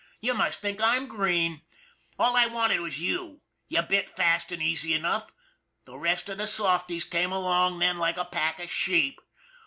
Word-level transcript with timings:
You 0.19 0.33
must 0.33 0.61
think 0.61 0.81
I'm 0.81 1.05
green! 1.05 1.61
All 2.17 2.35
I 2.35 2.47
wanted 2.47 2.79
was 2.79 2.99
you 2.99 3.43
you 3.67 3.83
bit 3.83 4.09
fast 4.09 4.51
and 4.51 4.59
easy 4.59 4.95
enough 4.95 5.31
the 5.85 5.95
rest 5.95 6.27
of 6.27 6.39
the 6.39 6.47
softies 6.47 7.03
came 7.03 7.31
along 7.31 7.77
then 7.77 7.99
like 7.99 8.17
a 8.17 8.25
pack 8.25 8.59
of 8.59 8.71
sheep. 8.71 9.21